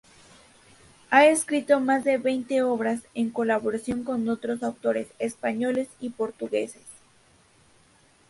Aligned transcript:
Ha 1.11 1.27
escrito 1.27 1.79
más 1.79 2.03
de 2.03 2.17
veinte 2.17 2.63
obras 2.63 3.01
en 3.13 3.29
colaboración 3.29 4.03
con 4.03 4.27
otros 4.29 4.63
autores 4.63 5.07
españoles 5.19 5.89
y 5.99 6.09
portugueses. 6.09 6.81